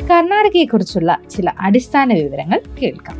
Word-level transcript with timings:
കർണാടകയെക്കുറിച്ചുള്ള 0.00 1.18
ചില 1.30 1.52
അടിസ്ഥാന 1.60 2.12
വിവരങ്ങൾ 2.12 2.60
കേൾക്കാം. 2.82 3.18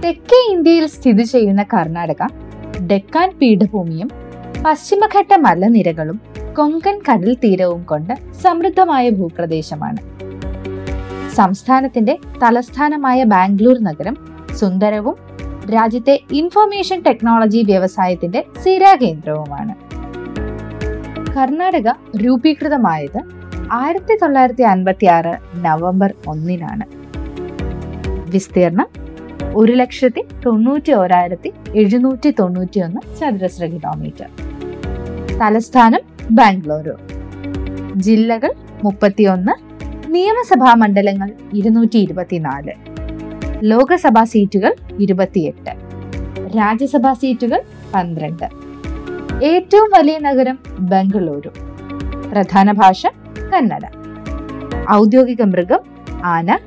തെക്കേ 0.00 0.52
ഇന്ത്യയിൽ 0.52 0.86
സ്ഥിതി 0.86 1.22
ചെയ്യുന്ന 1.22 1.62
കർണാടക 1.62 2.26
ഡെക്കാൻ 2.86 3.32
പീഠഭൂമിയും 3.42 4.10
പശ്ചിമഘട്ട 4.66 5.34
മലനിരകളും 5.34 6.20
കൊങ്കൺ 6.54 7.00
കടൽ 7.10 7.34
തീരവും 7.34 7.82
കൊണ്ട് 7.82 8.14
സമൃദ്ധമായ 8.42 9.10
ഭൂപ്രദേശമാണ്. 9.10 9.96
സംസ്ഥാനത്തിന്റെ 11.34 12.18
തലസ്ഥാനമായ 12.42 13.24
ബാംഗ്ലൂർ 13.24 13.78
നഗരം 13.82 14.16
സുന്ദരവും 14.54 15.16
രാജ്യത്തെ 15.74 16.20
ഇൻഫർമേഷൻ 16.32 17.02
ടെക്നോളജി 17.02 17.62
വ്യവസായത്തിന്റെ 17.62 18.44
സ്ഥിരാകേന്ദ്രവുമാണ്. 18.60 19.74
കർണാടക 21.36 21.88
രൂപീകൃതമായത് 22.16 23.43
ആയിരത്തി 23.72 24.18
തൊള്ളായിരത്തി 24.22 24.62
അൻപത്തി 24.62 25.06
ആറ് 25.06 25.38
നവംബർ 25.54 26.14
ഒന്നിനാണ്. 26.26 26.84
വിസ്തീർണം 28.30 28.88
ഒരു 29.56 29.72
ലക്ഷത്തി 29.72 30.24
തൊണ്ണൂറ്റി 30.46 30.92
ഓരായിരത്തി 30.92 31.52
എഴുന്നൂറ്റി 31.74 32.30
തൊണ്ണൂറ്റി 32.30 32.80
ഒന്ന് 32.80 33.00
ചതുരശ്ര 33.20 33.66
കിലോമീറ്റർ. 33.66 34.26
തലസ്ഥാനം 35.40 36.00
ബാംഗ്ലൂരു. 36.30 36.96
ജില്ലകൾ 37.96 38.52
മുപ്പത്തിയൊന്ന് 38.84 39.52
നിയമസഭാ 40.10 40.74
മണ്ഡലങ്ങൾ 40.74 41.32
ഇരുന്നൂറ്റി 41.52 41.98
ഇരുപത്തിനാല് 41.98 42.72
ലോകസഭാ 43.62 44.24
സീറ്റുകൾ 44.24 44.74
ഇരുപത്തിയെട്ട് 44.98 45.70
രാജ്യസഭാ 46.58 47.12
സീറ്റുകൾ 47.12 47.62
പന്ത്രണ്ട്. 47.94 48.48
ഏറ്റവും 49.44 49.90
വലിയ 49.90 50.18
നഗരം 50.18 50.58
ബംഗളൂരു 50.78 51.50
പ്രധാന 52.32 52.72
ഭാഷ 52.72 53.06
കന്നഡ. 53.54 53.84
ഔദ്യോഗിക 54.90 55.42
മൃഗം 55.42 55.80
ആന. 56.24 56.58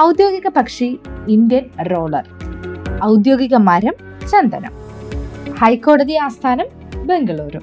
ഔദ്യോഗിക 0.00 0.48
പക്ഷി 0.48 1.00
ഇന്ത്യൻ 1.28 1.64
റോളർ. 1.82 2.24
ഔദ്യോഗിക 3.04 3.54
മരം 3.54 3.94
ചന്ദനം. 4.32 4.72
ഹൈക്കോടതി 5.54 6.12
ആസ്ഥാനം 6.12 6.66
ബംഗളൂരു. 7.06 7.60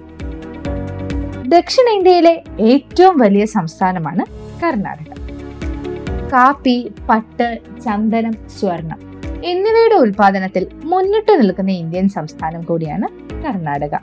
ദക്ഷിണേന്ത്യയിലെ 1.48 2.44
ഏറ്റവും 2.60 3.18
വലിയ 3.18 3.46
സംസ്ഥാനമാണ് 3.46 4.26
കർണാടക. 4.64 5.14
കാപ്പി 6.34 6.92
പട്ട് 7.10 7.60
ചന്ദനം 7.86 8.34
സ്വർണം 8.60 9.00
എന്നിവയുടെ 9.46 9.96
ഉൽപാദനത്തിൽ 9.96 10.68
മുന്നിട്ട് 10.84 11.42
നിൽക്കുന്ന 11.42 11.72
ഇന്ത്യൻ 11.72 12.10
സംസ്ഥാനം 12.10 12.62
കൂടിയാണ് 12.62 13.08
കർണാടക. 13.46 13.96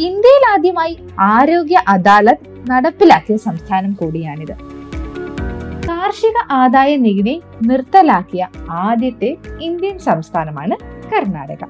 ഇന്ത്യയിൽ 0.00 0.44
ആദ്യമായി 0.52 0.98
ആരോഗ്യ 1.20 1.82
അദാലത്ത് 1.88 2.57
നടപ്പിലാക്കിയ 2.68 3.36
സംസ്ഥാനം 3.36 3.92
കൂടിയാണിത്. 3.92 4.52
കാർഷിക 5.88 6.38
ആദായ 6.50 6.96
നികുതി 6.96 7.42
നിർത്തലാക്കിയ 7.62 8.48
ആദ്യത്തെ 8.70 9.36
ഇന്ത്യൻ 9.60 9.98
സംസ്ഥാനമാണ് 9.98 10.76
കർണാടക. 11.12 11.64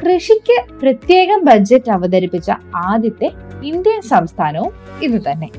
കൃഷിക്ക് 0.00 0.80
പ്രത്യേകം 0.80 1.44
ബഡ്ജറ്റ് 1.44 1.90
അവതരിപ്പിച്ച 1.90 2.50
ആദ്യത്തെ 2.76 3.30
ഇന്ത്യൻ 3.62 4.00
സംസ്ഥാനവും 4.00 4.72
ഇതുതന്നെ 5.02 5.50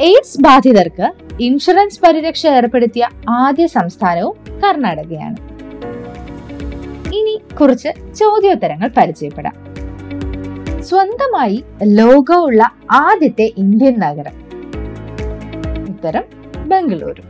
എയ്ഡ്സ് 0.00 0.40
ബാധിതർക്ക് 0.40 1.12
ഇൻഷുറൻസ് 1.40 2.00
പരിരക്ഷ 2.00 2.46
ഏർപ്പെടുത്തിയ 2.46 3.08
ആദ്യ 3.28 3.66
സംസ്ഥാനവും 3.66 4.34
കർണാടകയാണ്. 4.64 5.36
ഇനി 7.14 7.40
കുറച്ച് 7.60 7.88
ചോദ്യോത്തരങ്ങൾ 8.14 8.90
പരിചയപ്പെടാം. 8.96 9.73
സ്വന്തമായി 10.84 11.64
ലോഗോ 11.82 12.46
ഉള്ള 12.46 12.70
ആദ്യത്തെ 12.92 13.52
ഇന്ത്യൻ 13.56 14.00
നഗരം. 14.00 14.32
ഉത്തരം 15.88 16.22
ബംഗളൂരു. 16.68 17.22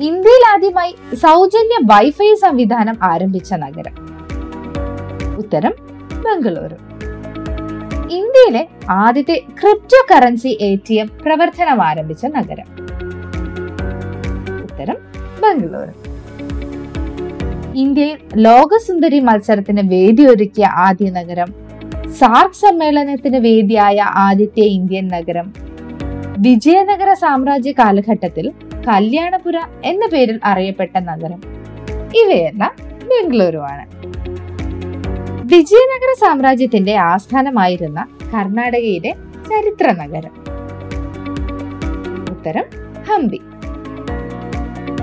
ഇന്ത്യയിൽ 0.00 0.52
ആദ്യമായി 0.52 0.94
സൗജന്യ 1.14 1.78
വൈഫൈ 1.84 2.34
സംവിധാനം 2.34 2.98
ആരംഭിച്ച 3.02 3.52
നഗരം. 3.52 3.94
ഉത്തരം 5.38 5.74
ബംഗളൂരു. 6.22 6.74
ഇന്ത്യയിലെ 8.10 8.68
ആദ്യത്തെ 8.90 9.42
crypto 9.62 10.06
currency 10.10 10.58
A 10.60 10.76
T 10.76 10.94
M 10.94 11.10
പ്രവർത്തനം 11.26 11.82
ആരംഭിച്ച 11.82 12.26
നഗരം. 12.26 12.66
ഉത്തരം 14.62 14.96
ബംഗളൂരു. 15.42 16.12
ഇന്ത്യയിൽ 17.74 18.18
ലോകസുന്ദരി 18.36 19.20
മത്സരത്തിന് 19.20 19.90
വേദിയൊരുക്കിയ 19.90 20.66
ആദ്യ 20.66 21.10
നഗരം 21.10 21.61
സാർക്ക് 22.18 22.54
സമ്മേളനത്തിന് 22.54 23.36
വേദിയായ 23.36 24.00
ആദ്യത്തെ 24.00 24.60
ഇന്ത്യൻ 24.60 25.08
നഗരം. 25.08 25.52
വിജയനഗര 26.38 27.12
സാമ്രാജ്യ 27.12 27.72
കാലഘട്ടത്തിൽ 27.72 28.52
കല്യാണപുര 28.88 29.58
എന്ന 29.84 30.06
പേരിൽ 30.06 30.40
അറിയപ്പെട്ട 30.44 30.98
നഗരം. 30.98 31.42
ഇവയെല്ലാം 32.24 32.72
ബംഗളൂരുവാണ്. 33.04 33.84
വിജയനഗര 35.44 36.12
സാമ്രാജ്യത്തിന്റെ 36.20 36.96
ആസ്ഥാനമായിരുന്ന 36.96 38.06
കർണാടകയിലെ 38.34 39.10
ചരിത്ര 39.50 39.92
നഗരം. 39.92 40.34
ഉത്തരം 42.30 42.64
ഹംപി. 43.08 43.40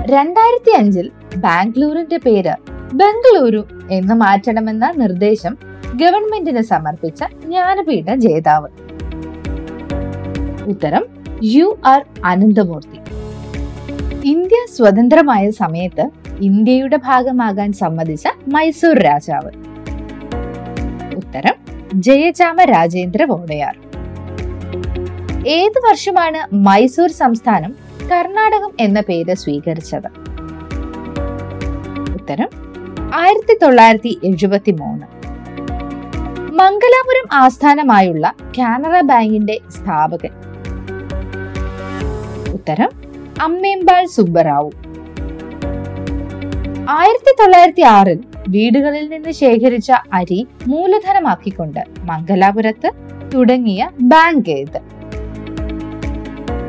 രണ്ടായിരത്തി 0.06 0.70
അഞ്ചിൽ 0.78 1.10
ബാംഗ്ലൂരിന്റെ 1.36 2.16
പേര് 2.16 2.54
ബംഗളൂരു 2.94 3.64
എന്ന് 3.90 4.14
മാറ്റണമെന്ന 4.14 4.92
നിർദ്ദേശം 4.96 5.69
ഗവൺമെന്റിന് 5.94 6.62
സമർപ്പിച്ച 6.62 7.24
ജ്ഞാനപീഠ 7.24 8.14
ജേതാവ്. 8.14 8.68
ഉത്തരം 10.68 11.04
യു 11.42 11.78
ആർ 11.86 12.06
അനന്തമൂർത്തി. 12.24 12.98
ഇന്ത്യ 14.24 14.56
സ്വതന്ത്രമായ 14.76 15.50
സമയത്ത് 15.50 16.10
ഇന്ത്യയുടെ 16.40 16.96
ഭാഗമാകാൻ 16.96 17.72
സമ്മതിച്ച 17.72 18.28
മൈസൂർ 18.48 18.98
രാജാവ്. 18.98 19.50
ഉത്തരം 21.16 21.54
ജയചാമ 21.94 22.64
രാജേന്ദ്ര 22.64 23.24
വോഡയാർ 23.24 23.76
ഏത് 25.46 25.78
വർഷമാണ് 25.90 26.54
മൈസൂർ 26.54 27.10
സംസ്ഥാനം 27.10 27.76
കർണാടകം 28.12 28.70
എന്ന 28.80 29.00
പേര് 29.00 29.34
സ്വീകരിച്ചത്? 29.34 30.08
ഉത്തരം 32.12 32.48
ആയിരത്തി 33.14 33.58
തൊള്ളായിരത്തി 33.62 34.20
എഴുപത്തി 34.24 34.70
മൂന്ന് 34.70 35.19
മംഗലാപുരം 36.60 37.26
ആസ്ഥാനമായുള്ള 37.32 38.34
കാനറ 38.58 39.00
ബാങ്കിന്റെ 39.00 39.54
സ്ഥാപകൻ. 39.74 40.32
ഉത്തരം 42.54 42.90
അമ്മേമ്പാൾ 43.42 44.06
സുബ്ബറാവു. 44.06 44.70
ആയിരത്തി 46.88 47.32
തൊള്ളായിരത്തി 47.40 47.82
ആറിൽ 47.82 48.18
വീടുകളിൽ 48.48 49.08
നിന്ന് 49.08 49.30
ശേഖരിച്ച 49.30 49.90
അരി 50.12 50.46
മൂലധനമാക്കിക്കൊണ്ട് 50.66 51.82
മംഗലാപുരത്ത് 52.00 52.90
തുടങ്ങിയ 53.34 53.90
ബാങ്ക് 54.00 54.50
ഏത്? 54.50 54.80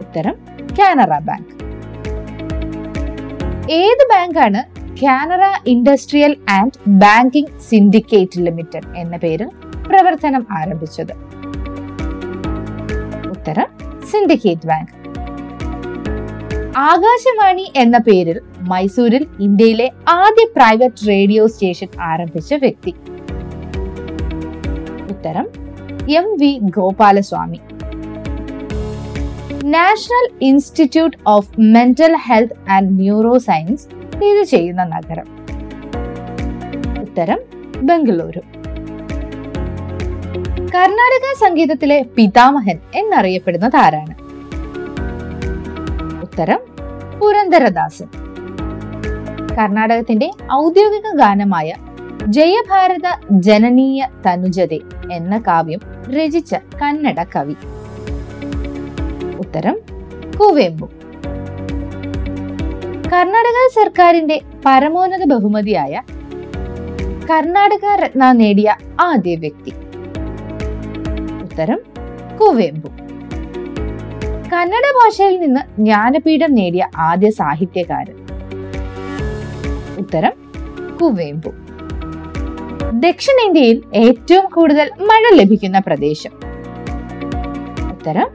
ഉത്തരം 0.04 0.38
കാനറ 0.80 1.18
ബാങ്ക്. 1.20 1.54
ഏത് 3.72 4.06
ബാങ്കാണ് 4.14 4.62
Canara 5.04 5.44
industrial 5.68 6.38
and 6.50 6.80
banking 6.88 7.60
syndicate 7.70 8.40
limited 8.40 8.90
എന്ന 8.98 9.18
പേരിൽ 9.18 9.50
പ്രവർത്തനം 9.92 10.48
ആരംഭിച്ചത്. 10.52 11.14
ഉത്തരം 13.30 13.70
സിൻഡിക്കേറ്റ് 14.12 14.68
ബാങ്ക് 14.68 14.92
ആകാശവാണി 16.90 17.72
എന്ന 17.76 17.98
പേരിൽ 17.98 18.38
മൈസൂരിൽ 18.60 19.28
ഇന്ത്യയിലെ 19.40 19.92
ആദ്യ 20.10 20.46
പ്രൈവറ്റ് 20.56 21.08
റേഡിയോ 21.08 21.48
സ്റ്റേഷൻ 21.48 21.90
ആരംഭിച്ച 22.02 22.54
വ്യക്തി. 22.54 22.94
ഉത്തരം 25.14 25.48
M 26.20 26.28
V 26.42 26.60
Gopalaswamy. 26.78 27.60
National 29.76 30.28
institute 30.42 31.18
of 31.28 31.52
mental 31.60 32.16
health 32.28 32.72
and 32.72 32.94
neuro 33.00 33.38
science 33.38 33.84
സ്ഥിതി 33.84 34.44
ചെയ്യുന്ന 34.44 34.84
നഗരം. 34.96 35.28
ഉത്തരം 37.02 37.40
ബംഗളൂരു. 37.90 38.42
കർണാടക 40.74 41.26
സംഗീതത്തിലെ 41.40 42.06
പിതാമഹൻ 42.18 42.78
എന്നറിയപ്പെടുന്നത് 42.96 43.76
ആരാണ്? 43.76 44.14
ഉത്തരം 46.22 46.60
പുരന്ദരദാസൻ. 47.20 48.08
കർണാടകത്തിന്റെ 49.58 50.32
ഔദ്യോഗിക 50.54 51.16
ഗാനമായ 51.16 51.74
ജയഭാരത 52.28 53.08
ജനനീയ 53.32 54.08
തനുജതെ 54.28 54.80
എന്ന 55.12 55.44
കാവ്യം 55.48 55.82
രചിച്ച 56.10 56.56
കന്നഡ 56.82 57.24
കവി. 57.24 57.56
ഉത്തരം 59.38 59.78
കുവേമ്പു. 60.40 60.90
കർണാടക 63.14 63.60
സർക്കാരിന്റെ 63.76 64.42
പരമോന്നത 64.66 65.24
ബഹുമതിയായ 65.26 66.02
കർണാടക 67.30 67.96
രത്ന 67.96 68.32
നേടിയ 68.32 68.76
ആദ്യ 69.02 69.36
വ്യക്തി 69.36 69.74
ഉത്തരം 71.62 71.82
കുവേമ്പു. 72.42 72.88
കന്നഡ 74.54 74.86
ഭാഷയിൽ 74.98 75.40
നിന്ന് 75.40 75.62
ജ്ഞാനപീഠം 75.82 76.54
നേടിയ 76.54 76.88
ആദ്യ 76.98 77.30
സാഹിത്യകാരൻ 77.30 78.16
ഉത്തരം 80.00 80.32
കുവേമ്പു. 81.02 81.50
ദക്ഷിണേന്ത്യയിൽ 82.94 83.84
ഏറ്റവും 83.94 84.46
കൂടുതൽ 84.46 84.92
മഴ 85.02 85.38
ലഭിക്കുന്ന 85.38 85.80
പ്രദേശം. 85.80 86.32
ഉത്തരം 87.90 88.28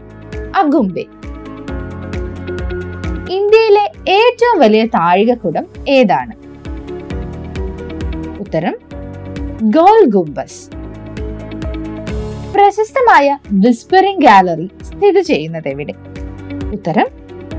അഗുംബെ. 0.56 1.04
ഇന്ത്യയിലെ 3.30 3.92
ഏറ്റവും 4.08 4.58
വലിയ 4.58 4.86
താഴികക്കുടം 4.86 5.66
ഏതാണ്? 5.88 6.32
ഉത്തരം 8.40 8.76
ഗോൾ 9.62 10.04
ഗുംബസ് 10.04 10.76
പ്രശസ്തമായ 12.56 13.38
വിസ്പറിംഗ് 13.52 14.22
ഗാലറി 14.24 14.70
സ്ഥിതി 14.82 15.20
ചെയ്യുന്നത് 15.20 15.68
എവിടെ? 15.68 15.94
ഉത്തരം 16.72 17.08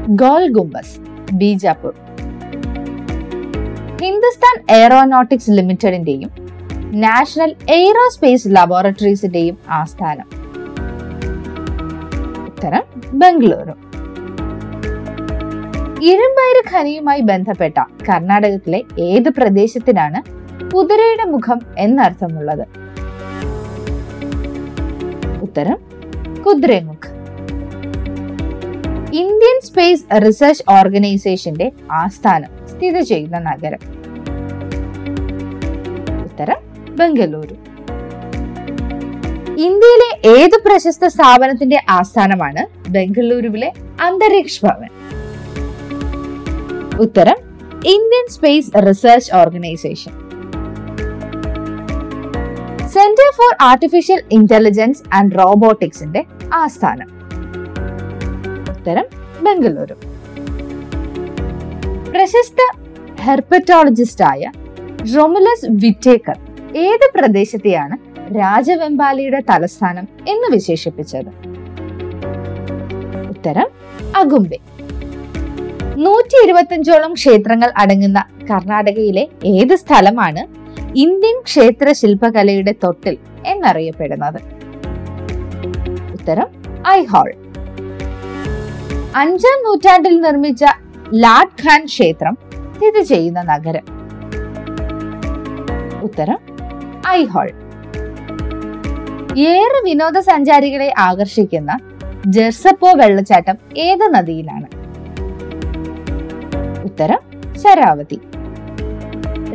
ഗോൾ 0.10 0.48
ഗുംബസ് 0.48 0.96
ബീജാപൂർ. 1.34 1.94
ഹിന്ദുസ്ഥാൻ 4.02 4.56
എയറോനോട്ടിക്സ് 4.70 5.52
ലിമിറ്റഡിന്റെയും 5.52 6.32
നാഷണൽ 6.94 7.56
എയ്റോസ്പേസ് 7.70 8.48
ലബോറട്ടറീസിന്റെയും 8.48 9.58
ആസ്ഥാനം. 9.70 10.28
ഉത്തരം 12.46 12.84
ബംഗളൂരു. 13.14 13.76
ഇരുമ്പയിര് 16.12 16.64
ഖനിയുമായി 16.74 17.22
ബന്ധപ്പെട്ട 17.22 17.78
കർണാടകത്തിലെ 18.10 18.84
ഏത് 19.00 19.30
പ്രദേശത്തിനാണ് 19.30 20.22
കുതിരയുടെ 20.74 21.24
മുഖം 21.24 21.62
എന്നർത്ഥമുള്ളത്? 21.78 22.87
ഉത്തരം 25.57 25.77
കുദ്രേമുഖ് 26.44 27.07
ഇന്ത്യൻ 29.15 29.62
സ്പേസ് 29.63 30.04
റിസർച്ച് 30.25 30.63
ഓർഗനൈസേഷന്റെ 30.69 31.71
ആസ്ഥാനം 31.92 32.68
സ്ഥിതി 32.68 33.01
ചെയ്യുന്ന 33.01 33.39
നഗരം. 33.39 33.80
ഉത്തരം 36.24 36.56
ബംഗളൂരു. 36.95 37.54
ഇന്ത്യയിലെ 39.62 40.12
ഏത് 40.25 40.69
പ്രശസ്ത 40.69 41.07
സ്ഥാപനത്തിന്റെ 41.07 41.81
ആസ്ഥാനമാണ് 41.89 42.89
ബംഗളൂരുവിലെ 42.89 43.74
അന്തരീക്ഷ 44.01 44.65
ഭവൻ? 44.65 44.89
ഉത്തരം 46.98 47.36
Indian 47.86 48.27
space 48.31 48.88
research 48.88 49.33
organisation. 49.33 50.26
Centre 53.07 53.36
for 53.38 53.57
artificial 53.62 54.21
intelligence 54.31 55.04
and 55.13 55.36
റോബോട്ടിക്സിന്റെ 55.39 56.24
ആസ്ഥാനം. 56.54 57.09
ഉത്തരം 58.69 59.06
ബംഗളൂരു. 59.44 59.94
പ്രശസ്ത 62.09 62.77
ഹെർപ്പറ്റോളജിസ്റ്റായ 63.21 64.51
റൊമുലസ് 65.15 65.65
വിറ്റേക്കർ 65.69 66.38
ഏത് 66.77 67.12
പ്രദേശത്തെയാണ് 67.18 67.98
രാജവെമ്പാലിയുടെ 68.38 69.44
തലസ്ഥാനം 69.50 70.07
എന്ന് 70.27 70.51
വിശേഷിപ്പിച്ചത്? 70.51 71.31
ഉത്തരം 73.30 73.68
അഗുംബെ. 74.18 74.57
നൂറ്റി 75.95 76.45
ഇരുപത്തഞ്ചോളം 76.45 77.13
ക്ഷേത്രങ്ങൾ 77.13 77.71
അടങ്ങുന്ന 77.77 78.25
കർണാടകയിലെ 78.51 79.27
ഏത് 79.45 79.75
സ്ഥലമാണ് 79.75 80.56
ഇന്ത്യൻ 80.98 81.42
ക്ഷേത്ര 81.42 81.92
ശില്പകലയുടെ 81.92 82.76
തൊട്ടിൽ 82.84 83.18
എന്നറിയപ്പെടുന്നത്. 83.46 84.40
ഉത്തരം 86.12 86.48
ഐഹോൾ 86.88 87.30
അഞ്ചാം 89.16 89.60
നൂറ്റാണ്ടിൽ 89.66 90.22
നിർമ്മിച്ച 90.22 90.66
ലാഡ് 91.14 91.68
ഖാൻ 91.68 91.86
ക്ഷേത്രം 91.86 92.38
സ്ഥിതി 92.76 93.04
ചെയ്യുന്ന 93.04 93.42
നഗരം. 93.42 93.86
ഉത്തരം 96.04 96.40
ഐഹോൾ 97.10 97.50
ഏറെ 99.38 99.80
വിനോദസഞ്ചാരികളെ 99.86 100.94
ആകർഷിക്കുന്ന 100.98 101.80
ജെർസപ്പോ 102.28 102.92
വെള്ളച്ചാട്ടം 102.92 103.58
ഏത് 103.78 104.06
നദിയിലാണ്? 104.14 104.68
ഉത്തരം 106.84 107.22
ശരാവതി. 107.64 108.20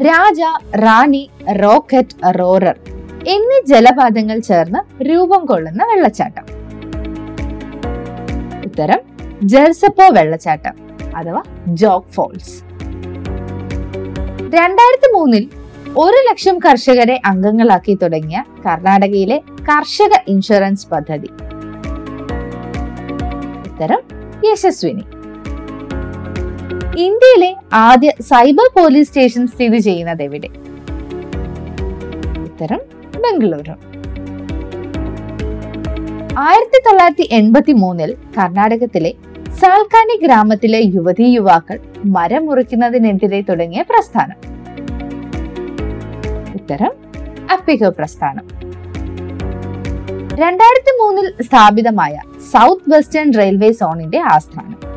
രാജ 0.07 0.41
റാണി 0.75 1.31
റോക്കറ്റ് 1.63 2.17
റോറർ 2.39 2.77
എന്നീ 3.27 3.59
ജലപാതങ്ങൾ 3.67 4.39
ചേർന്ന് 4.39 5.03
രൂപം 5.03 5.47
കൊള്ളുന്ന 5.47 5.85
വെള്ളച്ചാട്ടം. 5.85 6.47
ഉത്തരം 8.67 9.01
ജെർസപ്പോ 9.43 10.07
വെള്ളച്ചാട്ടം 10.09 10.75
അഥവാ 11.17 11.43
ജോഗ് 11.67 12.11
ഫോൾസ്. 12.13 12.55
രണ്ടായിരത്തി 14.57 15.11
മൂന്നിൽ 15.13 15.45
ഒരു 15.99 16.19
ലക്ഷം 16.29 16.59
കർഷകരെ 16.59 17.23
അംഗങ്ങളാക്കി 17.27 17.99
തുടങ്ങിയ 18.03 18.45
കർണാടകയിലെ 18.67 19.41
കർഷക 19.71 20.15
ഇൻഷുറൻസ് 20.29 20.89
പദ്ധതി. 20.89 21.31
ഉത്തരം 23.71 24.03
യശസ്വിനി. 24.45 25.05
ഇന്ത്യയിലെ 26.99 27.57
ആദ്യ 27.73 28.11
സൈബർ 28.21 28.81
പോലീസ് 28.81 29.09
സ്റ്റേഷൻ 29.09 29.47
സ്ഥിതി 29.47 29.79
ചെയ്യുന്നത് 29.79 30.23
എവിടെ? 30.23 30.49
ഉത്തരം 32.43 32.81
ബംഗളൂരു. 33.17 33.75
ആയിരത്തി 36.39 36.83
തൊള്ളായിരത്തി 36.87 37.29
എൺപത്തി 37.33 37.73
മൂന്നിൽ 37.73 38.17
കർണാടകത്തിലെ 38.39 39.15
സാൽക്കാനി 39.61 40.27
ഗ്രാമത്തിലെ 40.27 40.79
യുവതി 40.79 41.23
യുവാക്കൾ 41.23 41.79
മരം 42.05 42.47
മുറിക്കുന്നതിനെതിരെ 42.47 43.41
തുടങ്ങിയ 43.41 43.83
പ്രസ്ഥാനം. 43.83 44.37
ഉത്തരം 46.55 46.93
അപ്പികോ 47.53 47.89
പ്രസ്ഥാനം. 47.89 48.47
രണ്ടായിരത്തി 50.35 51.03
മൂന്നിൽ 51.03 51.43
സ്ഥാപിതമായ 51.43 52.21
സൗത്ത് 52.53 52.97
വെസ്റ്റേൺ 52.97 53.33
റെയിൽവേ 53.39 53.73
സോണിന്റെ 53.73 54.21
ആസ്ഥാനം. 54.21 54.92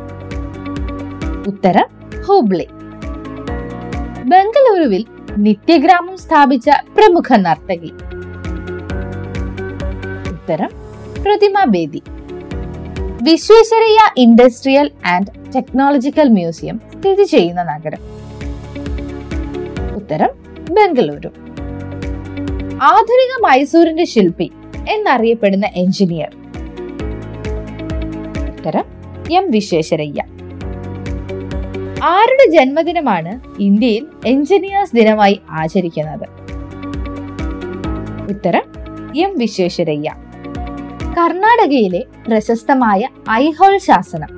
ഉത്തരം 1.46 1.84
ഹൂബ്ലി. 2.22 2.66
ബംഗളൂരുവിൽ 4.24 5.04
നിത്യഗ്രാമം 5.38 6.16
സ്ഥാപിച്ച 6.16 6.68
പ്രമുഖ 6.68 7.36
നർത്തകി. 7.36 7.92
ഉത്തരം 10.32 10.68
Protima 11.22 11.64
Bedi. 11.64 12.02
Visvesvaraya 13.22 14.12
industrial 14.16 14.90
and 15.06 15.54
technological 15.54 16.28
museum 16.28 16.80
സ്ഥിതി 16.98 17.22
ചെയ്യുന്ന 17.22 17.62
നഗരം. 17.62 17.98
ഉത്തരം 19.96 20.28
ബംഗളൂരു. 20.70 21.30
ആധുനിക 22.82 23.42
മൈസൂരിന്റെ 23.42 24.04
ശില്പി 24.04 24.50
എന്നറിയപ്പെടുന്ന 24.88 25.66
എഞ്ചിനീയർ. 25.74 26.30
ഉത്തരം 28.48 28.84
എം 29.30 29.50
വിശ്വേശ്വരയ്യ. 29.50 30.22
ആരുടെ 32.02 32.50
ജന്മദിനമാണ് 32.50 33.40
ഇന്ത്യയിൽ 33.60 34.06
എഞ്ചിനീയേഴ്സ് 34.26 34.96
ദിനമായി 34.96 35.40
ആചരിക്കുന്നത്? 35.50 36.28
ഉത്തരം 38.30 38.62
എം 39.16 39.38
വിശ്വേശ്വരയ്യ. 39.38 40.12
കർണാടകയിലെ 41.18 42.04
പ്രശസ്തമായ 42.28 43.08
ഐഹോൾ 43.30 43.78
ശാസനം 43.78 44.28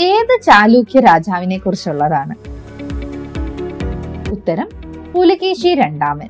ഏത് 0.00 0.40
ചാലൂക്യ 0.42 1.00
രാജാവിനെ 1.00 1.58
കുറിച്ചുള്ളതാണ് 1.58 2.34
ഉത്തരം 4.30 4.68
പുലികേശി 5.14 5.74
രണ്ടാമൻ. 5.74 6.28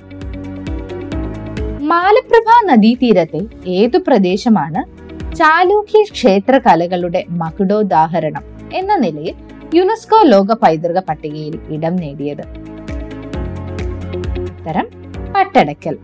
മാലപ്രഭ 1.87 2.71
നദീതീരത്തെ 2.71 3.41
ഏതു 3.67 3.99
പ്രദേശമാണ് 3.99 4.99
ചാലൂക്യ 5.37 6.03
ക്ഷേത്ര 6.03 6.59
കലകളുടെ 6.59 7.25
മകുടോദാഹരണം 7.31 8.43
എന്ന 8.73 8.97
നിലയിൽ 8.97 9.35
യുനെസ്കോ 9.75 10.23
ലോക 10.23 10.53
പൈതൃക 10.53 10.99
പട്ടികയിൽ 10.99 11.61
ഇടം 11.69 11.97
നേടിയത്. 11.97 12.43
ഉത്തരം 14.41 14.87
പട്ടടക്കൽ 15.37 15.99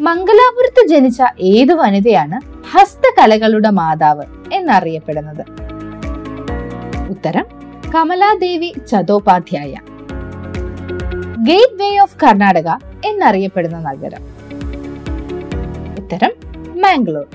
മംഗലാപുരത്ത് 0.00 0.88
ജനിച്ച 0.88 1.22
ഏതു 1.40 1.72
വനിതയാണ് 1.72 2.40
ഹസ്തകലകളുടെ 2.72 3.70
മാതാവ് 3.70 4.22
എന്നറിയപ്പെടുന്നത്? 4.52 5.44
ഉത്തരം 7.10 7.46
Kamaladevi 7.94 8.74
Chattopadhyay. 8.88 9.74
Gate 11.38 11.82
way 11.82 11.98
of 11.98 12.16
Karnataka 12.22 12.68
എന്നറിയപ്പെടുന്ന 13.04 13.78
നഗരം. 13.78 14.22
ഉത്തരം 15.98 16.30
മാംഗ്ലൂർ. 16.80 17.26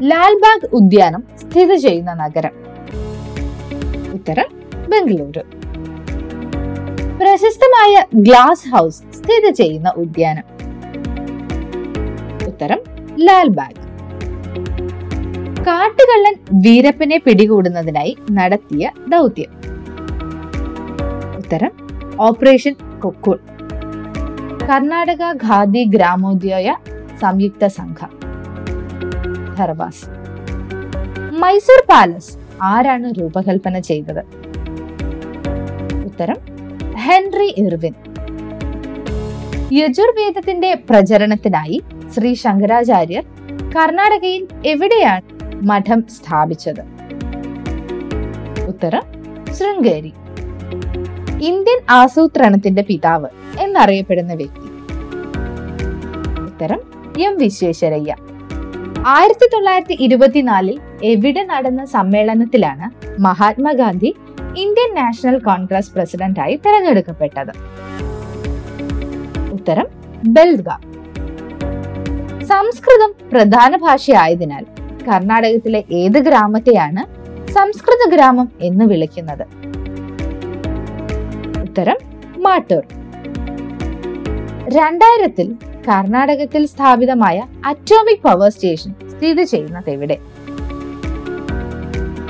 ലാൽബാഗ് 0.00 0.74
ഉദ്യാനം 0.74 1.24
സ്ഥിതി 1.40 1.76
ചെയ്യുന്ന 1.76 2.14
നഗരം. 2.14 2.65
ഉത്തരം 4.28 4.46
ബംഗളൂരു. 4.88 5.40
പ്രശസ്തമായ 7.18 8.04
ഗ്ലാസ് 8.14 8.68
ഹൗസ് 8.68 9.02
സ്ഥിതി 9.14 9.50
ചെയ്യുന്ന 9.50 9.92
ഉദ്യാനം. 9.96 10.44
ഉത്തരം 12.46 12.80
ലാൽബാഗ്. 13.18 13.76
കാട്ടുകള്ളൻ 15.64 16.34
വീരപ്പനെ 16.52 17.18
പിടികൂടുന്നതിനായി 17.18 18.16
നടത്തിയ 18.32 18.90
ദൗത്യം. 19.08 19.52
ഉത്തരം 21.36 21.70
ഓപ്പറേഷൻ 22.20 22.76
കൊക്കൂൾ. 23.00 23.38
കർണാടക 24.68 25.22
ഖാദി 25.22 25.84
ഗ്രാമോദ്യോയ 25.84 26.76
സംയുക്ത 27.22 27.66
സംഘം. 27.66 28.20
ധർവാസ്. 29.58 30.06
മൈസൂർ 31.32 31.84
പാലസ്. 31.90 32.45
ആരാണ് 32.62 33.12
രൂപകൽപ്പന 33.20 33.78
ചെയ്തത്? 33.78 34.20
ഉത്തരം 36.04 36.36
ഹെൻറി 36.96 37.54
ഇർവിൻ. 37.58 37.94
യജുർവേദത്തിന്റെ 39.72 40.74
പ്രചരണത്തിനായി 40.90 41.82
ശ്രീ 42.14 42.34
ശങ്കരാചാര്യർ 42.34 43.24
കർണാടകയിൽ 43.76 44.48
എവിടെയാണ് 44.66 45.22
മഠം 45.54 46.04
സ്ഥാപിച്ചത്? 46.08 46.80
ഉത്തരം 48.68 49.02
ശൃംഗേരി. 49.54 50.12
ഇന്ത്യൻ 51.42 51.80
ആസൂത്രണത്തിന്റെ 51.90 52.82
പിതാവ് 52.82 53.26
എന്നറിയപ്പെടുന്ന 53.60 54.34
വ്യക്തി. 54.34 54.66
ഉത്തരം 56.42 56.80
എം 57.20 57.38
വിശ്വേശ്വരയ്യ. 57.38 58.16
ആയിരത്തി 59.14 59.46
തൊള്ളായിരത്തി 59.54 59.96
ഇരുപത്തിനാലിൽ 60.00 60.76
എവിടെ 61.04 61.42
നടന്ന 61.44 61.84
സമ്മേളനത്തിലാണ് 61.84 62.86
മഹാത്മാഗാന്ധി 63.20 64.10
ഇന്ത്യൻ 64.56 64.94
നാഷണൽ 64.94 65.38
കോൺഗ്രസ് 65.38 65.92
പ്രസിഡന്റായി 65.92 66.54
തെരഞ്ഞെടുക്കപ്പെട്ടത്? 66.56 67.52
ഉത്തരം 69.52 69.86
ബെൽഗ. 70.28 70.68
സംസ്കൃതം 72.44 73.12
പ്രധാന 73.32 73.76
ഭാഷയായതിനാൽ 73.76 74.64
കർണാടകത്തിലെ 75.08 75.84
ഏത് 75.92 76.18
ഗ്രാമത്തെയാണ് 76.18 77.04
സംസ്കൃത 77.52 78.02
ഗ്രാമം 78.14 78.48
എന്ന് 78.60 78.84
വിളിക്കുന്നത്? 78.84 79.46
ഉത്തരം 81.62 81.98
മാട്ടൂർ. 82.38 82.84
രണ്ടായിരത്തിൽ 84.78 85.48
കർണാടകത്തിൽ 85.88 86.66
സ്ഥാപിതമായ 86.66 87.46
അറ്റോമിക് 87.66 88.22
പവർ 88.22 88.50
സ്റ്റേഷൻ 88.50 88.94
സ്ഥിതി 89.10 89.42
ചെയ്യുന്നത് 89.42 89.90
എവിടെ? 89.90 90.18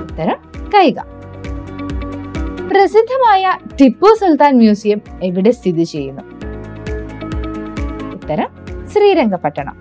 ഉത്തരം 0.02 0.38
കൈക. 0.75 0.98
പ്രസിദ്ധമായ 2.70 3.58
ടിപ്പു 3.80 4.16
സുൽത്താൻ 4.20 4.56
മ്യൂസിയം 4.56 5.00
എവിടെ 5.22 5.50
സ്ഥിതി 5.50 5.82
ചെയ്യുന്നു? 5.82 6.22
ഉത്തരം 8.12 8.48
ശ്രീരംഗപട്ടണം. 8.92 9.76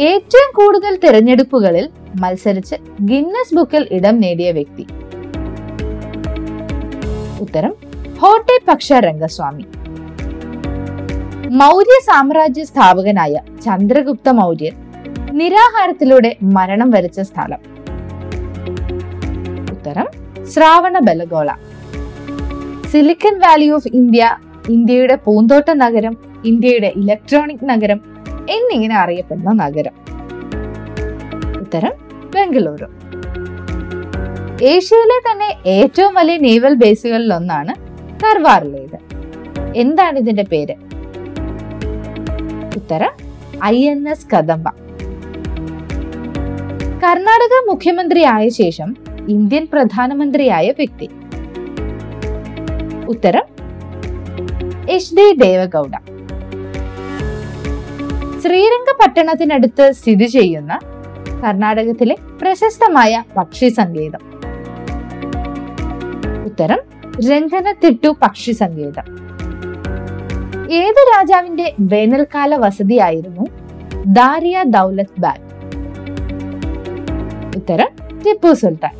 ഏറ്റവും 0.00 0.48
കൂടുതൽ 0.54 0.96
തിരഞ്ഞെടുപ്പുകളിൽ 0.96 1.90
മത്സരിച്ച് 2.20 2.74
ഗിന്നസ് 3.02 3.54
ബുക്കിൽ 3.54 3.88
ഇടം 3.90 4.20
നേടിയ 4.20 4.50
വ്യക്തി. 4.52 4.86
ഉത്തരം 7.40 7.74
ഹോട്ടെ 8.22 8.58
പക്ഷ 8.68 8.92
രംഗസ്വാമി 8.92 9.64
മൗര്യ 11.60 11.96
സാമ്രാജ്യ 12.06 12.64
സ്ഥാപകനായ 12.64 13.34
ചന്ദ്രഗുപ്ത 13.64 14.28
മൗര്യൻ 14.28 14.74
നിരാഹാരത്തിലൂടെ 15.32 16.36
മരണം 16.42 16.90
വരിച്ച 16.90 17.20
സ്ഥലം. 17.20 17.60
ഉത്തരം 19.72 20.08
Shravanabelagola. 20.98 21.50
Silicon 22.90 23.38
valley 23.38 23.70
of 23.70 23.88
India 23.94 24.38
ഇന്ത്യയുടെ 24.68 25.14
പൂന്തോട്ട 25.14 25.70
നഗരം 25.70 26.16
ഇന്ത്യയുടെ 26.44 26.92
ഇലക്ട്രോണിക് 26.96 27.68
നഗരം 27.70 28.00
എന്നിങ്ങനെ 28.50 28.96
അറിയപ്പെടുന്ന 28.96 29.52
നഗരം. 29.52 29.94
ഉത്തരം 31.60 31.94
ബംഗളൂരു. 32.34 32.88
ഏഷ്യയിലെ 34.64 35.18
തന്നെ 35.28 35.50
ഏറ്റവും 35.66 36.14
വലിയ 36.14 36.36
നേവൽ 36.36 36.74
ബേസുകളിൽ 36.74 37.34
ഒന്നാണ് 37.34 37.74
കർവാറിലേത്. 38.24 38.98
എന്താണ് 39.76 40.18
ഇതിന്റെ 40.18 40.42
പേര്? 40.42 40.83
ഉത്തരം 42.76 43.12
I 43.64 43.88
N 43.88 44.08
S 44.08 44.26
Kadamba. 44.36 44.68
Karnataka 47.02 47.54
മുഖ്യമന്ത്രിയായ 47.70 48.48
ശേഷം 48.48 48.96
ഇന്ത്യൻ 49.28 49.68
പ്രധാനമന്ത്രിയായ 49.72 50.70
വ്യക്തി. 50.70 51.08
ഉത്തരം 53.08 53.42
എച്ച് 54.90 55.14
ഡി 55.16 55.36
ദേവഗൗഡ. 55.36 55.94
ശ്രീരംഗപട്ടണത്തിനടുത്ത് 58.42 59.92
സ്ഥിതി 59.92 60.24
ചെയ്യുന്ന 60.24 60.78
കർണാടകത്തിലെ 61.44 62.16
പ്രശസ്തമായ 62.42 63.22
പക്ഷി 63.36 63.68
സങ്കേതം. 63.68 64.22
ഉത്തരം 66.44 66.80
രംഗനത്തിട്ടു 67.30 68.08
പക്ഷി 68.22 68.52
സങ്കേതം. 68.52 69.06
ഏത് 70.70 71.00
രാജാവിന്റെ 71.14 71.74
വേനൽക്കാല 71.80 72.56
വസതിയായിരുന്നു 72.56 73.44
ദാരിയ 74.06 74.62
ദൗലത് 74.62 75.20
ബാഗ്? 75.20 75.40
ഉത്തരം 77.56 77.88
ടിപ്പു 78.26 78.52
സുൽത്താൻ. 78.52 78.94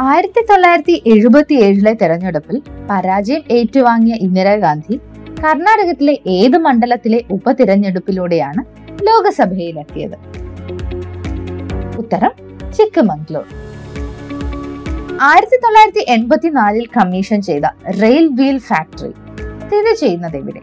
ആയിരത്തി 0.00 0.40
തൊള്ളായിരത്തി 0.40 1.02
എഴുപത്തി 1.06 1.54
ഏഴിലെ 1.54 1.92
തെരഞ്ഞെടുപ്പിൽ 1.94 2.62
പരാജയം 2.90 3.42
ഏറ്റുവാങ്ങിയ 3.50 4.14
ഇന്ദിരാഗാന്ധി 4.14 5.00
കർണാടകത്തിലെ 5.40 6.18
ഏത് 6.26 6.56
മണ്ഡലത്തിലെ 6.56 7.24
ഉപതിരഞ്ഞെടുപ്പിലൂടെയാണ് 7.30 8.64
ലോകസഭയിലെത്തിയത്? 9.02 10.16
ഉത്തരം 11.98 12.30
ചിക്കമംഗ്ലൂർ. 12.72 13.46
ആയിരത്തി 15.20 15.56
തൊള്ളായിരത്തി 15.56 16.04
എൺപത്തിനാലിൽ 16.08 16.86
കമ്മീഷൻ 16.86 17.40
ചെയ്ത 17.40 17.62
റെയിൽ 18.00 18.26
വീൽ 18.28 18.58
ഫാക്ടറി 18.58 19.12
സ്ഥിതി 19.70 19.94
ചെയ്യുന്നത് 19.94 20.36
എവിടെ 20.36 20.60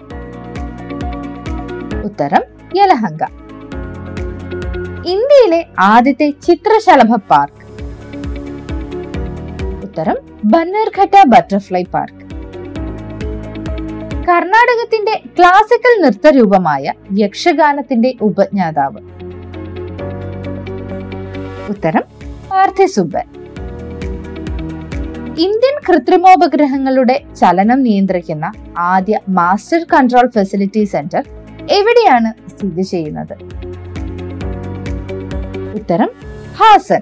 ഉത്തരം 2.06 2.42
യലഹങ്ക. 2.76 3.24
ഇന്ത്യയിലെ 5.08 5.68
ആദ്യത്തെ 5.80 6.34
ചിത്രശലഭ 6.48 7.16
പാർക്ക്. 7.30 7.64
ഉത്തരം 9.84 10.16
ബന്നർഘട്ട 10.46 11.28
ബട്ടർഫ്ലൈ 11.28 11.84
പാർക്ക്. 11.84 12.26
കർണാടകത്തിന്റെ 14.30 15.22
ക്ലാസിക്കൽ 15.40 16.02
നൃത്തരൂപമായ 16.02 16.94
യക്ഷഗാനത്തിന്റെ 17.18 18.14
ഉപജ്ഞാതാവ്. 18.22 19.02
ഉത്തരം 21.70 22.04
പാർത്ഥിസുബ്ബൻ. 22.52 23.37
ഇന്ത്യൻ 25.44 25.76
കൃത്രിമോപഗ്രഹങ്ങളുടെ 25.88 27.16
ചലനം 27.40 27.80
നിയന്ത്രിക്കുന്ന 27.84 28.46
ആദ്യ 28.92 29.16
മാസ്റ്റർ 29.30 29.82
കൺട്രോൾ 29.94 30.28
ഫെസിലിറ്റി 30.36 30.84
സെന്റർ 30.84 31.24
എവിടെയാണ് 31.78 32.30
സ്ഥിതി 32.52 32.82
ചെയ്യുന്നത്? 32.82 33.34
ഉത്തരം 35.80 36.10
ഹാസൻ. 36.60 37.02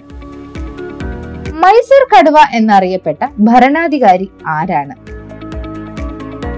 മൈസൂർ 1.63 2.04
കടുവ 2.13 2.38
എന്നറിയപ്പെട്ട 2.54 3.22
ഭരണാധികാരി 3.39 4.27
ആരാണ്? 4.56 4.96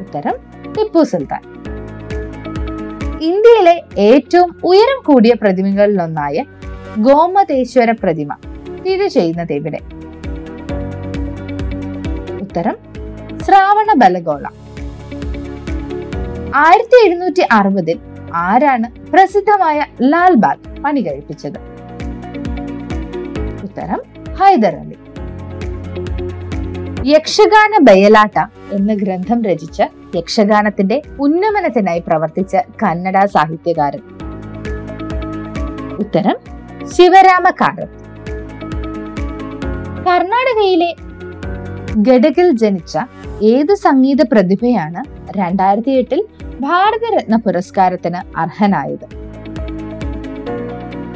ഉത്തരം 0.01 0.37
ടിപ്പു 0.77 1.03
സുൽത്താൻ. 1.03 1.43
ഇന്ത്യയിലെ 3.29 3.75
ഏറ്റവും 3.97 4.49
ഉയരം 4.63 4.99
കൂടിയ 5.05 5.33
പ്രതിമകളിലൊന്നായ 5.41 6.45
ഗോമതേശ്വര 6.97 7.91
പ്രതിമ 7.91 8.33
സ്ഥിതി 8.79 9.07
ചെയ്യുന്നത് 9.07 9.53
എവിടെ? 9.53 9.79
ഉത്തരം 12.57 12.77
ശ്രാവണ 13.45 13.93
ബലഗോള. 13.97 14.45
ആയിരത്തി 16.55 17.07
എഴുന്നൂറ്റി 17.07 17.43
അറുപതിൽ 17.51 17.99
ആരാണ് 18.33 19.11
പ്രസിദ്ധമായ 19.11 19.85
ലാൽബാഗ് 20.01 20.81
പണി 20.81 21.01
കഴിപ്പിച്ചത്? 21.01 21.59
ഉത്തരം 23.63 24.01
ഹൈദർ 24.33 24.75
അലി. 24.75 24.97
യക്ഷഗാന 27.11 27.83
ബയലാട്ട 27.83 28.45
എന്ന 28.71 28.93
ഗ്രന്ഥം 28.93 29.43
രചിച്ച 29.43 29.81
യക്ഷഗാനത്തിന്റെ 30.15 31.01
ഉന്നമനത്തിനായി 31.19 31.99
പ്രവർത്തിച്ച 31.99 32.55
കന്നഡ 32.83 33.25
സാഹിത്യകാരൻ. 33.25 34.03
ഉത്തരം 35.99 36.37
ശിവരാമ 36.87 37.49
കർണാടകയിലെ 40.07 40.95
ഗഡകിൽ 41.97 42.51
ജനിച്ച 42.51 42.97
ഏത് 43.43 43.75
സംഗീത 43.75 44.21
പ്രതിഭയാണ് 44.31 45.01
രണ്ടായിരത്തി 45.37 45.89
എട്ടിൽ 45.89 46.25
ഭാരതരത്ന 46.59 47.35
പുരസ്കാരത്തിന് 47.35 48.37
അർഹനായത്? 48.37 49.07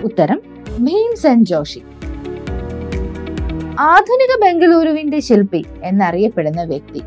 ഉത്തരം 0.03 0.41
ഭീംസെൻ 0.79 1.45
ജോഷി. 1.45 1.81
ആധുനിക 3.79 4.33
ബംഗളൂരുവിന്റെ 4.43 5.19
ശില്പി 5.19 5.65
എന്നറിയപ്പെടുന്ന 5.83 6.63
വ്യക്തി. 6.63 7.01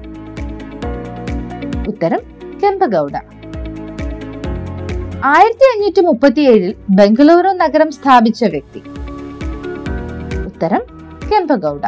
ഉത്തരം 1.89 2.21
കെമ്പഗൌഡ 2.65 3.17
ആയിരത്തി 5.25 5.67
അഞ്ഞൂറ്റി 5.75 6.01
മുപ്പത്തിയേഴിൽ 6.01 6.75
ബംഗളൂരു 6.91 7.49
നഗരം 7.49 7.91
സ്ഥാപിച്ച 7.91 8.45
വ്യക്തി. 8.45 8.83
ഉത്തരം 10.47 10.83
കെമ്പഗൌഡ 11.33 11.81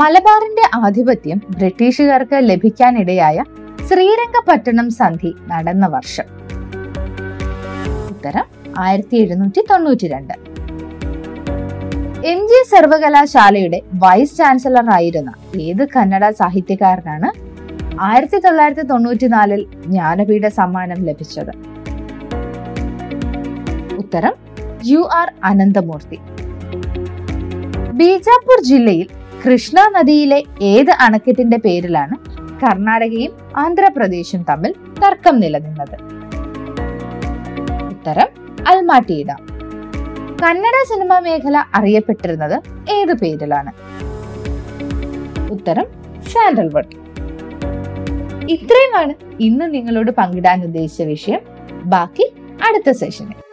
മലബാറിന്റെ 0.00 0.64
ആധിപത്യം 0.84 1.38
ബ്രിട്ടീഷുകാർക്ക് 1.58 2.38
ലഭിക്കാനിടയായ 2.48 3.38
ശ്രീരംഗപട്ടണം 3.88 4.88
സന്ധി 4.98 5.30
നടന്ന 5.50 5.84
വർഷം. 5.94 6.26
ഉത്തരം 8.12 8.46
ആയിരത്തി 8.84 9.16
എഴുന്നൂറ്റി 9.22 9.60
തൊണ്ണൂറ്റി 9.70 10.06
രണ്ട് 10.14 10.34
എം 12.32 12.40
ജി 12.50 12.60
സർവകലാശാലയുടെ 12.70 13.78
വൈസ് 14.04 14.36
ചാൻസലർ 14.38 14.86
ആയിരുന്ന 14.96 15.30
ഏത് 15.66 15.82
കന്നഡ 15.94 16.24
സാഹിത്യകാരനാണ് 16.40 17.28
ആയിരത്തി 18.08 18.38
തൊള്ളായിരത്തി 18.46 18.84
തൊണ്ണൂറ്റിനാലിൽ 18.92 19.62
ജ്ഞാനപീഠ 19.86 20.46
സമ്മാനം 20.60 20.98
ലഭിച്ചത്? 21.08 21.52
ഉത്തരം 24.02 24.34
യു 24.90 25.02
ആർ 25.20 25.30
അനന്തമൂർത്തി. 25.44 26.18
ബീജാപൂർ 28.00 28.60
ജില്ലയിൽ 28.70 29.08
കൃഷ്ണ 29.44 29.80
നദിയിലെ 29.98 30.42
ഏത് 30.62 30.90
അണക്കെട്ടിന്റെ 30.90 31.56
പേരിലാണ് 31.56 32.16
കർണാടകയും 32.62 33.32
ആന്ധ്രാപ്രദേശും 33.56 34.42
തമ്മിൽ 34.42 34.74
തർക്കം 35.04 35.40
നിലനിന്നത്? 35.40 35.96
ഉത്തരം 37.84 38.28
അൽമാട്ടി 38.68 39.24
ഡാം 39.28 39.42
കന്നഡ 40.42 40.76
സിനിമാ 40.88 41.18
മേഖല 41.18 41.64
അറിയപ്പെട്ടിരുന്നത് 41.74 42.56
ഏത് 42.90 43.12
പേരിലാണ്? 43.12 43.72
ഉത്തരം 45.52 45.86
സാൻഡൽവുഡ്. 46.32 46.92
ഇത്രയുമാണ് 48.50 49.14
ഇന്ന് 49.40 49.74
നിങ്ങളോട് 49.74 50.10
പങ്കിടാൻ 50.10 50.64
ഉദ്ദേശിച്ച 50.64 51.02
വിഷയം. 51.02 51.40
ബാക്കി 51.84 52.32
അടുത്ത 52.68 52.90
സെഷനിൽ 52.90 53.47